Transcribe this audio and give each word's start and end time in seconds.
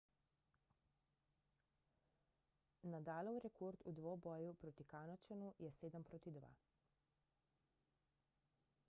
nadalov 2.93 3.37
rekord 3.45 3.85
v 3.85 3.93
dvoboju 3.99 4.49
proti 4.63 4.83
kanadčanu 4.95 5.53
je 5.67 5.71
7–2 5.83 6.53